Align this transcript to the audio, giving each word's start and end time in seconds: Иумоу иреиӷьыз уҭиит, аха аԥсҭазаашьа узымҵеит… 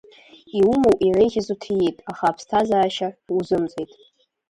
Иумоу 0.59 0.95
иреиӷьыз 1.05 1.47
уҭиит, 1.53 1.97
аха 2.11 2.25
аԥсҭазаашьа 2.29 3.07
узымҵеит… 3.37 3.91